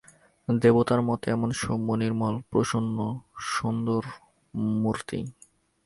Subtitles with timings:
[0.47, 4.05] দেবতার মতো এমন সৌম্য-নির্মল প্রসন্ন-সন্দুর
[4.75, 5.19] মূর্তি!